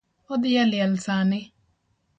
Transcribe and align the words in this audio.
Odhi 0.35 0.53
e 0.61 0.63
liel 0.71 0.93
sani 1.05 1.41